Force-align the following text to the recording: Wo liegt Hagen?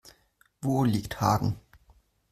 Wo 0.61 0.83
liegt 0.83 1.21
Hagen? 1.21 1.59